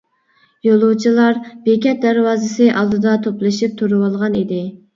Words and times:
يولۇچىلار 0.67 1.37
بېكەت 1.67 2.01
دەرۋازىسى 2.07 2.73
ئالدىدا 2.81 3.17
توپلىشىپ 3.29 3.79
تۇرۇۋالغان 3.83 4.43
ئىدى. 4.45 4.67